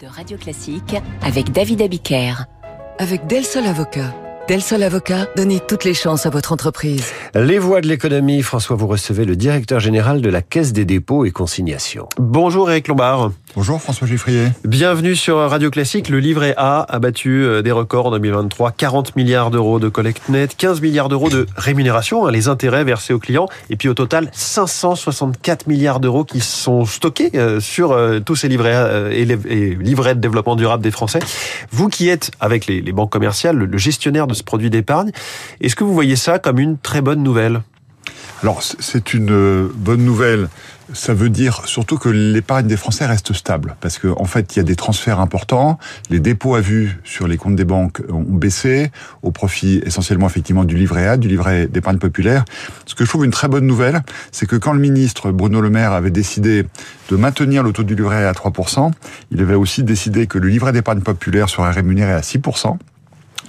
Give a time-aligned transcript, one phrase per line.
[0.00, 2.46] de Radio Classique avec David Abiker.
[2.98, 4.25] Avec Del Sol Avocat.
[4.48, 7.12] Del Sol Avocat, donnez toutes les chances à votre entreprise.
[7.34, 11.24] Les voix de l'économie, François, vous recevez le directeur général de la Caisse des dépôts
[11.24, 12.08] et consignations.
[12.16, 13.32] Bonjour Eric Lombard.
[13.56, 14.48] Bonjour François Giffrier.
[14.64, 16.10] Bienvenue sur Radio Classique.
[16.10, 18.70] Le livret A a battu euh, des records en 2023.
[18.70, 23.14] 40 milliards d'euros de collecte nette, 15 milliards d'euros de rémunération, hein, les intérêts versés
[23.14, 28.20] aux clients, et puis au total 564 milliards d'euros qui sont stockés euh, sur euh,
[28.20, 31.20] tous ces livrets A et livrets de développement durable des Français.
[31.72, 35.10] Vous qui êtes avec les banques commerciales, le gestionnaire de ce produit d'épargne.
[35.60, 37.62] Est-ce que vous voyez ça comme une très bonne nouvelle?
[38.42, 40.48] Alors c'est une euh, bonne nouvelle.
[40.92, 44.58] Ça veut dire surtout que l'épargne des Français reste stable, parce qu'en en fait il
[44.58, 45.78] y a des transferts importants.
[46.10, 50.64] Les dépôts à vue sur les comptes des banques ont baissé au profit essentiellement effectivement
[50.64, 52.44] du livret A, du livret d'épargne populaire.
[52.84, 55.70] Ce que je trouve une très bonne nouvelle, c'est que quand le ministre Bruno Le
[55.70, 56.66] Maire avait décidé
[57.08, 58.92] de maintenir le taux du livret A à 3%,
[59.30, 62.76] il avait aussi décidé que le livret d'épargne populaire serait rémunéré à 6%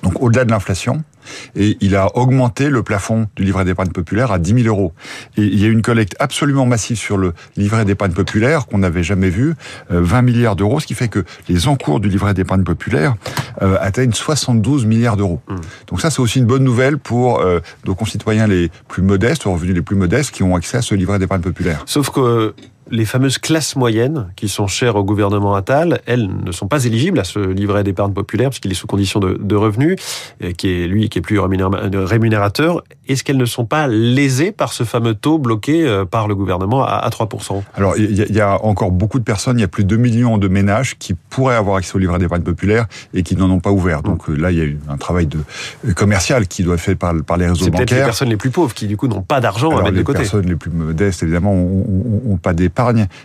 [0.04, 1.04] donc au-delà de l'inflation.
[1.56, 4.94] Et il a augmenté le plafond du livret d'épargne populaire à 10 000 euros.
[5.38, 9.04] Et il y a une collecte absolument massive sur le livret d'épargne populaire qu'on n'avait
[9.04, 9.56] jamais vu,
[9.90, 13.16] 20 euh, milliards d'euros, ce qui fait que les encours du livret d'épargne populaire
[13.62, 15.42] euh, atteignent 72 milliards d'euros.
[15.48, 15.56] Mmh.
[15.88, 19.54] Donc ça, c'est aussi une bonne nouvelle pour euh, nos concitoyens les plus modestes, aux
[19.54, 21.84] revenus les plus modestes, qui ont accès à ce livret d'épargne populaire.
[21.86, 22.54] Sauf que
[22.92, 27.20] les fameuses classes moyennes qui sont chères au gouvernement Attal, elles ne sont pas éligibles
[27.20, 29.96] à ce livret d'épargne populaire puisqu'il est sous condition de, de, revenus,
[30.58, 32.84] qui est lui qui est plus rémunérateur.
[33.08, 36.84] Est-ce qu'elles ne sont pas lésées par ce fameux taux bloqué euh, par le gouvernement
[36.84, 39.90] à 3% Alors il y, a encore beaucoup de personnes, il y a plus de
[39.90, 43.50] 2 millions de ménages qui pourraient avoir accès au livret d'épargne populaire et qui n'en
[43.50, 44.04] ont pas ouvert.
[44.04, 45.40] Donc euh, là il y a eu un travail de
[45.88, 47.72] euh, commercial qui doit être fait par, par les réseaux bancaires.
[47.72, 49.96] C'est peut-être les personnes les plus pauvres qui du coup n'ont pas d'argent à mettre
[49.96, 50.20] de côté.
[50.20, 52.77] Les personnes les plus modestes évidemment n'ont pas d'épargne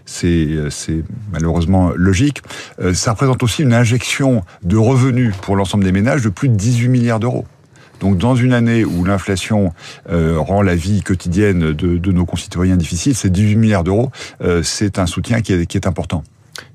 [0.04, 2.42] c'est malheureusement logique.
[2.80, 6.54] Euh, ça représente aussi une injection de revenus pour l'ensemble des ménages de plus de
[6.54, 7.44] 18 milliards d'euros.
[8.00, 9.72] Donc dans une année où l'inflation
[10.10, 14.10] euh, rend la vie quotidienne de, nos concitoyens difficile, ces 18 milliards d'euros,
[14.42, 16.24] euh, c'est un soutien qui est, important.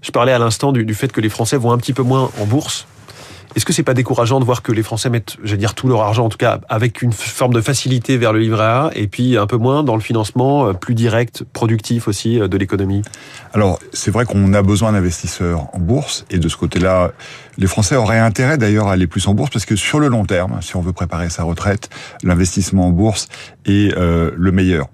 [0.01, 2.45] Je parlais à l'instant du, fait que les Français vont un petit peu moins en
[2.45, 2.87] bourse.
[3.57, 6.01] Est-ce que c'est pas décourageant de voir que les Français mettent, j'allais dire, tout leur
[6.01, 9.35] argent, en tout cas, avec une forme de facilité vers le livret A, et puis
[9.35, 13.01] un peu moins dans le financement euh, plus direct, productif aussi euh, de l'économie?
[13.55, 17.13] Alors, c'est vrai qu'on a besoin d'investisseurs en bourse, et de ce côté-là,
[17.57, 20.23] les Français auraient intérêt d'ailleurs à aller plus en bourse, parce que sur le long
[20.23, 21.89] terme, si on veut préparer sa retraite,
[22.21, 23.27] l'investissement en bourse
[23.65, 24.87] est euh, le meilleur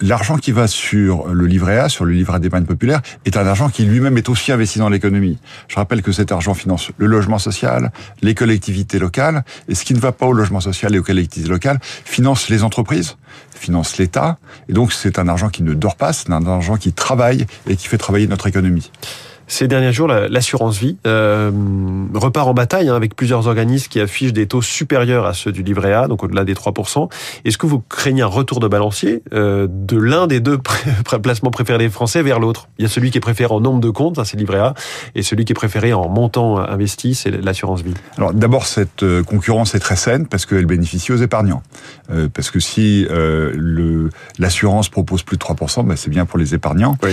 [0.00, 3.68] l'argent qui va sur le livret A, sur le livret d'épargne populaire, est un argent
[3.68, 5.38] qui lui-même est aussi investi dans l'économie.
[5.68, 7.92] Je rappelle que cet argent finance le logement social,
[8.22, 11.50] les collectivités locales, et ce qui ne va pas au logement social et aux collectivités
[11.50, 13.16] locales finance les entreprises,
[13.54, 16.92] finance l'État, et donc c'est un argent qui ne dort pas, c'est un argent qui
[16.92, 18.90] travaille et qui fait travailler notre économie.
[19.48, 21.50] Ces derniers jours, l'assurance vie euh,
[22.14, 25.62] repart en bataille hein, avec plusieurs organismes qui affichent des taux supérieurs à ceux du
[25.62, 27.08] livret A, donc au-delà des 3%.
[27.44, 30.58] Est-ce que vous craignez un retour de balancier euh, de l'un des deux
[31.22, 32.68] placements préférés des Français vers l'autre?
[32.78, 34.58] Il y a celui qui est préféré en nombre de comptes, hein, c'est le livret
[34.58, 34.74] A,
[35.14, 37.94] et celui qui est préféré en montant investi, c'est l'assurance vie.
[38.16, 41.62] Alors d'abord, cette euh, concurrence est très saine parce qu'elle bénéficie aux épargnants.
[42.10, 43.06] Euh, parce que si
[44.38, 46.98] l'assurance propose plus de 3%, bah, c'est bien pour les épargnants.
[47.02, 47.12] Oui.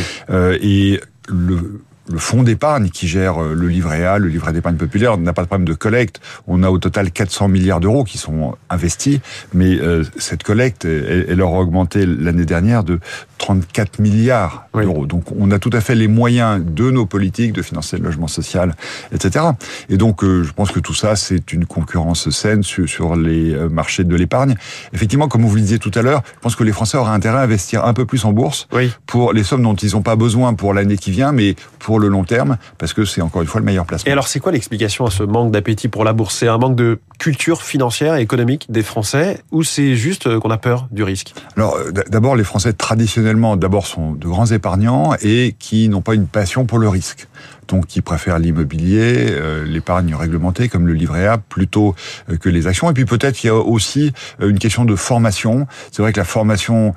[0.62, 5.18] Et le le fonds d'épargne qui gère euh, le livret A, le livret d'épargne populaire,
[5.18, 6.20] n'a pas de problème de collecte.
[6.48, 9.20] On a au total 400 milliards d'euros qui sont investis,
[9.54, 13.00] mais euh, cette collecte, elle, elle aura augmenté l'année dernière de
[13.38, 15.06] 34 milliards d'euros.
[15.06, 18.28] Donc on a tout à fait les moyens de nos politiques de financer le logement
[18.28, 18.76] social,
[19.14, 19.46] etc.
[19.90, 23.56] Et donc euh, je pense que tout ça, c'est une concurrence saine sur, sur les
[23.70, 24.56] marchés de l'épargne.
[24.94, 27.40] Effectivement, comme vous le disiez tout à l'heure, je pense que les Français auraient intérêt
[27.40, 28.68] à investir un peu plus en bourse
[29.06, 32.08] pour les sommes dont ils n'ont pas besoin pour l'année qui vient, mais pour le
[32.08, 34.10] long terme, parce que c'est encore une fois le meilleur placement.
[34.10, 36.38] Et alors, c'est quoi l'explication à ce manque d'appétit pour la bourse?
[36.38, 40.52] C'est un manque de culture financière et économique des Français, ou c'est juste euh, qu'on
[40.52, 41.34] a peur du risque?
[41.58, 46.16] Alors, euh, d'abord, les Français traditionnellement, d'abord, sont de grands épargnants et qui n'ont pas
[46.16, 47.28] une passion pour le risque
[47.68, 51.96] donc qui préfèrent l'immobilier, euh, l'épargne réglementée comme le livret A plutôt
[52.30, 52.90] euh, que les actions.
[52.90, 55.68] Et puis peut-être qu'il y a aussi euh, une question de formation.
[55.92, 56.94] C'est vrai que la formation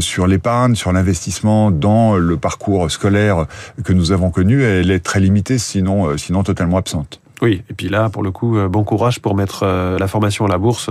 [0.00, 3.46] sur l'épargne, sur l'investissement dans le parcours scolaire
[3.84, 7.20] que nous avons connu, elle est très limitée, sinon, sinon totalement absente.
[7.40, 9.64] Oui, et puis là, pour le coup, bon courage pour mettre
[9.98, 10.90] la formation à la bourse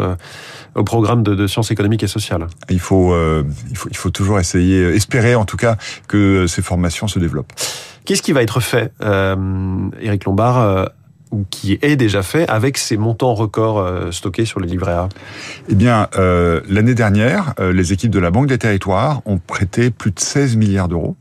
[0.74, 2.48] au programme de, sciences économiques et sociales.
[2.70, 3.16] Il faut,
[3.70, 5.78] il faut, il faut toujours essayer, espérer en tout cas
[6.08, 7.54] que ces formations se développent.
[8.08, 9.36] Qu'est-ce qui va être fait, euh,
[10.00, 10.86] Éric Lombard euh,
[11.32, 15.10] ou qui est déjà fait avec ces montants records euh, stockés sur les livrets A?
[15.68, 16.08] Eh bien,
[16.70, 20.88] l'année dernière, les équipes de la Banque des Territoires ont prêté plus de 16 milliards
[20.88, 21.18] d'euros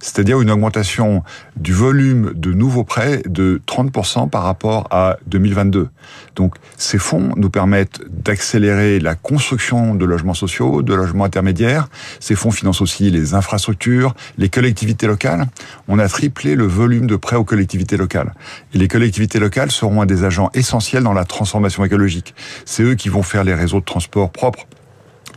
[0.00, 1.22] c'est-à-dire une augmentation
[1.56, 5.88] du volume de nouveaux prêts de 30% par rapport à 2022.
[6.36, 11.88] Donc ces fonds nous permettent d'accélérer la construction de logements sociaux, de logements intermédiaires.
[12.20, 15.46] Ces fonds financent aussi les infrastructures, les collectivités locales.
[15.88, 18.34] On a triplé le volume de prêts aux collectivités locales.
[18.74, 22.34] Et les collectivités locales seront un des agents essentiels dans la transformation écologique.
[22.64, 24.66] C'est eux qui vont faire les réseaux de transport propres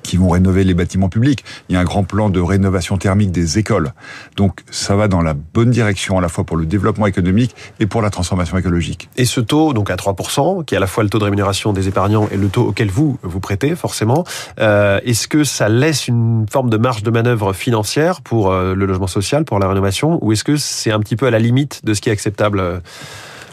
[0.04, 1.44] qui vont rénover les bâtiments publics.
[1.70, 3.94] Il y a un grand plan de rénovation thermique des écoles.
[4.36, 7.86] Donc ça va dans la bonne direction à la fois pour le développement économique et
[7.86, 9.10] pour la transformation écologique.
[9.18, 11.74] Et ce taux, donc à 3%, qui est à la fois le taux de rémunération
[11.74, 14.24] des épargnants et le taux auquel vous vous prêtez forcément,
[14.60, 18.86] euh, est-ce que ça laisse une forme de marge de manœuvre financière pour euh, le
[18.86, 21.86] logement social, pour la rénovation, ou est-ce que c'est un petit peu à la limite
[21.86, 22.82] de ce qui est acceptable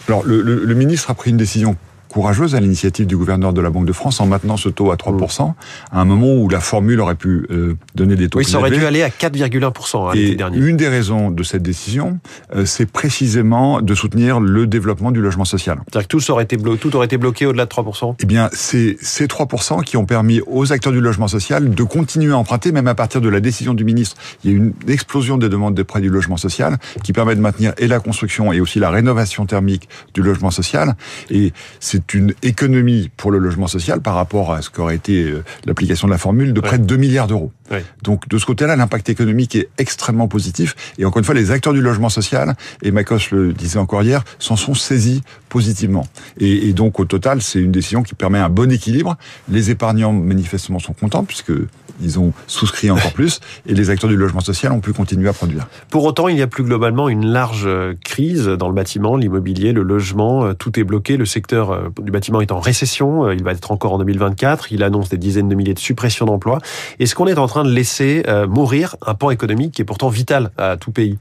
[0.08, 1.76] alors, le, le, le, ministre a pris une décision
[2.08, 4.96] courageuse à l'initiative du gouverneur de la Banque de France en maintenant ce taux à
[4.96, 5.52] 3%,
[5.93, 8.58] à un moment où la formule aurait pu euh, donner des taux oui, plus ça
[8.58, 8.81] aurait élevés.
[8.81, 10.58] dû aller à 4,1% hein, l'été dernier.
[10.58, 12.19] une des raisons de cette décision,
[12.55, 15.78] euh, c'est précisément de soutenir le développement du logement social.
[15.88, 18.14] C'est-à-dire que tout aurait été, blo tout aurait été bloqué au-delà de 3%.
[18.20, 22.32] Eh bien, c'est ces 3% qui ont permis aux acteurs du logement social de continuer
[22.32, 24.16] à emprunter, même à partir de la décision du ministre.
[24.44, 27.34] Il y a eu une explosion des demandes de prêts du logement social qui permet
[27.34, 30.96] de maintenir et la construction et aussi la rénovation thermique du logement social.
[31.31, 35.42] Et c'est une économie pour le logement social par rapport à ce qu'aurait été euh,
[35.66, 36.78] l'application de la formule de près Ouais.
[36.78, 37.50] de 2 milliards d'euros.
[37.70, 37.84] Ouais.
[38.02, 40.74] Donc de ce côté-là, l'impact économique est extrêmement positif.
[40.98, 44.22] Et encore une fois, les acteurs du logement social, et Macos le disait encore hier,
[44.38, 46.06] s'en sont saisis positivement.
[46.38, 49.16] Et, et donc au total, c'est une décision qui permet un bon équilibre.
[49.48, 51.52] Les épargnants manifestement sont contents puisque
[52.00, 55.32] ils ont souscrit encore plus, et les acteurs du logement social ont pu continuer à
[55.32, 55.66] produire.
[55.90, 59.72] Pour autant, il y a plus globalement une large euh, crise dans le bâtiment, l'immobilier,
[59.72, 61.16] le logement, euh, tout est bloqué.
[61.16, 64.73] Le secteur du bâtiment est en récession, euh, il va être encore en 2024.
[64.73, 66.58] Il annonce des dizaines de milliers de suppressions d'emplois.
[66.99, 70.08] Est-ce qu'on est en train de laisser euh, mourir un pan économique qui est pourtant
[70.08, 71.19] vital à tout pays?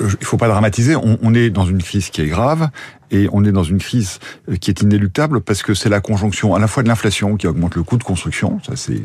[0.00, 0.96] Euh, il faut pas dramatiser.
[0.96, 2.68] On, on est dans une crise qui est grave
[3.10, 4.18] et on est dans une crise
[4.48, 7.46] euh, qui est inéluctable parce que c'est la conjonction à la fois de l'inflation qui
[7.46, 9.02] augmente le coût de construction, ça c'est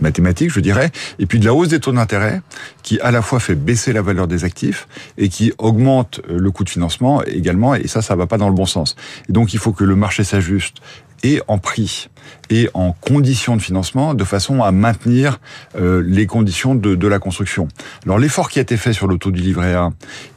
[0.00, 2.40] mathématique, je dirais, et puis de la hausse des taux d'intérêt
[2.82, 6.64] qui à la fois fait baisser la valeur des actifs et qui augmente le coût
[6.64, 8.96] de financement également, et ça, ça va pas dans le bon sens.
[9.28, 10.76] Et donc il faut que le marché s'ajuste
[11.22, 12.08] et en prix
[12.50, 15.40] et en conditions de financement de façon à maintenir
[15.76, 17.68] euh, les conditions de, la construction.
[18.04, 19.90] Alors l'effort qui a été fait sur le taux du livret A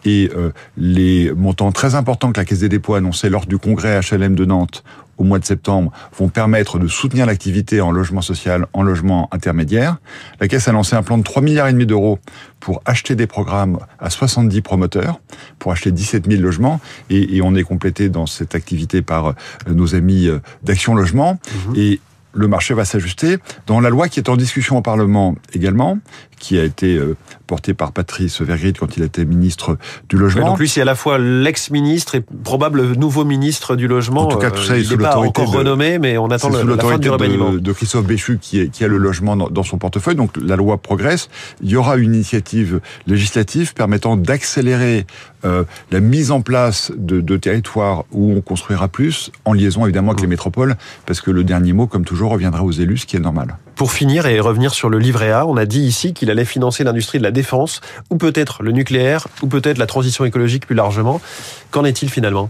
[0.05, 3.99] et euh, les montants très importants que la Caisse des dépôts a lors du congrès
[3.99, 4.83] HLM de Nantes
[5.21, 9.97] au mois de septembre vont permettre de soutenir l'activité en logement social, en logement intermédiaire.
[10.39, 12.17] La Caisse a lancé un plan de 3 milliards et demi d'euros
[12.59, 15.21] pour acheter des programmes à 70 promoteurs,
[15.59, 16.81] pour acheter 17 000 logements,
[17.11, 19.33] et, et on est complété dans cette activité par euh,
[19.67, 21.39] nos amis euh, d'Action Logement.
[21.75, 21.99] Et
[22.33, 23.37] le marché va s'ajuster.
[23.67, 25.99] Dans la loi qui est en discussion au Parlement également,
[26.41, 27.15] qui a été euh,
[27.47, 29.77] portée par Patrice Vergrit quand il était ministre
[30.09, 30.47] du Ouais, Logement.
[30.47, 34.21] Donc lui, c'est à la fois l'ex-ministre et probable nouveau ministre du logement.
[34.23, 36.17] En tout cas, tout ça est il sous n'est pas l'autorité encore de- renommé, mais
[36.17, 37.53] on attend le- sous la fin du remaniement.
[37.53, 40.15] de, de Christophe Béchu qui, est, qui a le logement dans, dans son portefeuille.
[40.15, 41.29] Donc la loi progresse.
[41.61, 45.05] Il y aura une initiative législative permettant d'accélérer
[45.45, 50.11] euh, la mise en place de, de territoires où on construira plus, en liaison évidemment
[50.11, 53.15] avec les métropoles, parce que le dernier mot, comme toujours, reviendra aux élus, ce qui
[53.15, 53.57] est normal.
[53.75, 56.83] Pour finir et revenir sur le livret A, on a dit ici qu'il allait financer
[56.83, 61.21] l'industrie de la défense, ou peut-être le nucléaire, ou peut-être la transition écologique plus largement.
[61.69, 62.49] Qu'en est-il finalement?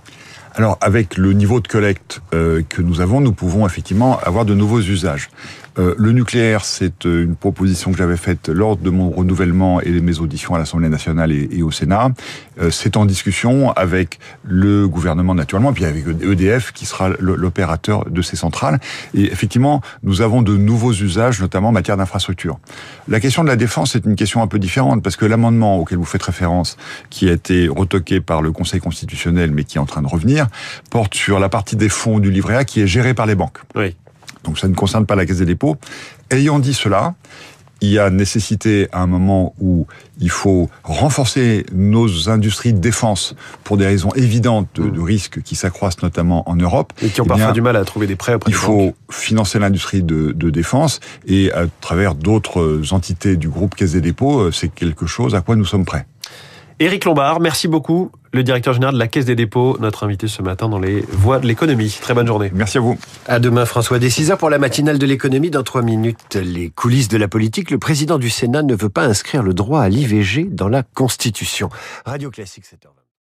[0.53, 4.53] Alors, avec le niveau de collecte euh, que nous avons, nous pouvons effectivement avoir de
[4.53, 5.29] nouveaux usages.
[5.79, 9.91] Euh, le nucléaire, c'est euh, une proposition que j'avais faite lors de mon renouvellement et
[9.91, 12.11] de mes auditions à l'Assemblée nationale et, et au Sénat.
[12.59, 18.21] Euh, c'est en discussion avec le gouvernement naturellement, puis avec EDF qui sera l'opérateur de
[18.21, 18.79] ces centrales.
[19.13, 22.59] Et effectivement, nous avons de nouveaux usages, notamment en matière d'infrastructure.
[23.07, 25.97] La question de la défense est une question un peu différente parce que l'amendement auquel
[25.97, 26.77] vous faites référence,
[27.09, 30.47] qui a été retoqué par le Conseil constitutionnel mais qui est en train de revenir,
[30.89, 33.59] porte sur la partie des fonds du livret A qui est gérée par les banques.
[33.75, 33.95] Oui.
[34.43, 35.77] Donc ça ne concerne pas la Caisse des dépôts.
[36.29, 37.15] Ayant dit cela,
[37.81, 39.87] il y a nécessité à un moment où
[40.19, 45.55] il faut renforcer nos industries de défense pour des raisons évidentes de, de risques qui
[45.55, 46.93] s'accroissent notamment en Europe.
[47.01, 49.57] Et qui ont Eh parfois du mal à trouver des prêts auprès il faut financer
[49.57, 54.51] l'industrie de, de défense et à travers d'autres entités du groupe Caisse des dépôts, euh,
[54.51, 56.05] c'est quelque chose à quoi nous sommes prêts.
[56.79, 60.41] Éric Lombard, merci beaucoup, le directeur général de la Caisse des dépôts, notre invité ce
[60.41, 61.97] matin dans les voies de l'économie.
[62.01, 62.51] Très bonne journée.
[62.53, 62.97] Merci à vous.
[63.27, 63.99] À demain, François.
[63.99, 65.49] Dès 6 heures pour la matinale de l'économie.
[65.49, 67.71] Dans 3 minutes, les coulisses de la politique.
[67.71, 71.69] Le président du Sénat ne veut pas inscrire le droit à l'IVG dans la Constitution.
[72.05, 73.00] Radio Classique, 7h20.